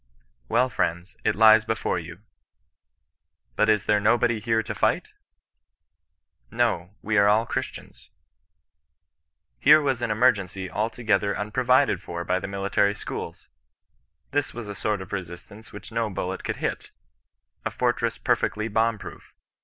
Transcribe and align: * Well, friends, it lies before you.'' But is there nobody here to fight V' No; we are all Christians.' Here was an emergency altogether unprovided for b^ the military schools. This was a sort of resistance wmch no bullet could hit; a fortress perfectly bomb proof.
* 0.27 0.47
Well, 0.49 0.67
friends, 0.67 1.15
it 1.23 1.35
lies 1.35 1.63
before 1.63 1.99
you.'' 1.99 2.21
But 3.55 3.69
is 3.69 3.85
there 3.85 3.99
nobody 3.99 4.39
here 4.39 4.63
to 4.63 4.73
fight 4.73 5.09
V' 5.09 5.11
No; 6.57 6.95
we 7.03 7.19
are 7.19 7.27
all 7.27 7.45
Christians.' 7.45 8.09
Here 9.59 9.79
was 9.79 10.01
an 10.01 10.09
emergency 10.09 10.71
altogether 10.71 11.37
unprovided 11.37 12.01
for 12.01 12.25
b^ 12.25 12.41
the 12.41 12.47
military 12.47 12.95
schools. 12.95 13.47
This 14.31 14.55
was 14.55 14.67
a 14.67 14.73
sort 14.73 15.01
of 15.03 15.13
resistance 15.13 15.69
wmch 15.69 15.91
no 15.91 16.09
bullet 16.09 16.43
could 16.43 16.57
hit; 16.57 16.89
a 17.63 17.69
fortress 17.69 18.17
perfectly 18.17 18.67
bomb 18.69 18.97
proof. 18.97 19.35